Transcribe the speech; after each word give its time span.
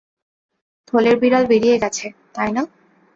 থলের 0.87 1.15
বিড়াল 1.19 1.43
বেরিয়ে 1.47 1.75
গেছে, 1.83 2.05
তাই 2.35 2.51
না? 2.51 2.63